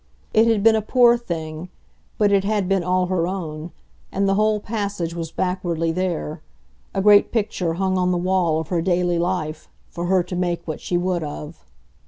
It 0.33 0.47
had 0.47 0.63
been 0.63 0.73
a 0.75 0.81
poor 0.81 1.15
thing, 1.15 1.69
but 2.17 2.31
it 2.31 2.43
had 2.43 2.67
been 2.67 2.83
all 2.83 3.05
her 3.05 3.27
own, 3.27 3.69
and 4.11 4.27
the 4.27 4.33
whole 4.33 4.59
passage 4.59 5.13
was 5.13 5.31
backwardly 5.31 5.91
there, 5.91 6.41
a 6.91 7.03
great 7.03 7.31
picture 7.31 7.75
hung 7.75 7.99
on 7.99 8.09
the 8.09 8.17
wall 8.17 8.59
of 8.59 8.69
her 8.69 8.81
daily 8.81 9.19
life, 9.19 9.69
for 9.91 10.07
her 10.07 10.23
to 10.23 10.35
make 10.35 10.67
what 10.67 10.81
she 10.81 10.97
would 10.97 11.23
of. 11.23 11.63